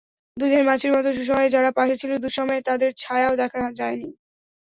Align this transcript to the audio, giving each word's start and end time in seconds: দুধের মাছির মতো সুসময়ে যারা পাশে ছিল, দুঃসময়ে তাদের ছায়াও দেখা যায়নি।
দুধের 0.37 0.63
মাছির 0.67 0.91
মতো 0.95 1.09
সুসময়ে 1.17 1.53
যারা 1.55 1.69
পাশে 1.77 1.95
ছিল, 2.01 2.11
দুঃসময়ে 2.23 2.65
তাদের 2.69 2.89
ছায়াও 3.01 3.33
দেখা 3.41 3.61
যায়নি। 3.79 4.09